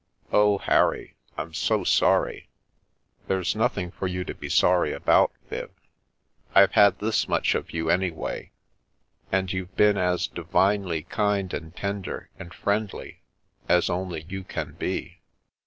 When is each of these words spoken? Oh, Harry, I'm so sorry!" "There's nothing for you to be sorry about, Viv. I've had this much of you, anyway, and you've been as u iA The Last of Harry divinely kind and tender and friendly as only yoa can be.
Oh, 0.31 0.57
Harry, 0.57 1.15
I'm 1.37 1.53
so 1.53 1.83
sorry!" 1.83 2.49
"There's 3.27 3.55
nothing 3.55 3.91
for 3.91 4.07
you 4.07 4.23
to 4.23 4.33
be 4.33 4.49
sorry 4.49 4.93
about, 4.93 5.31
Viv. 5.47 5.69
I've 6.55 6.71
had 6.71 6.97
this 6.97 7.27
much 7.27 7.53
of 7.53 7.69
you, 7.69 7.91
anyway, 7.91 8.49
and 9.31 9.53
you've 9.53 9.75
been 9.75 9.99
as 9.99 10.01
u 10.01 10.01
iA 10.01 10.03
The 10.03 10.05
Last 10.07 10.29
of 10.29 10.35
Harry 10.35 10.43
divinely 10.43 11.03
kind 11.03 11.53
and 11.53 11.75
tender 11.75 12.29
and 12.39 12.51
friendly 12.51 13.21
as 13.69 13.91
only 13.91 14.23
yoa 14.23 14.47
can 14.47 14.73
be. 14.73 15.19